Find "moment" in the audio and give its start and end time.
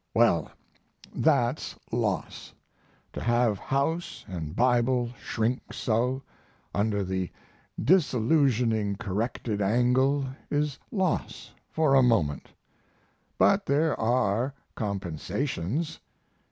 12.01-12.49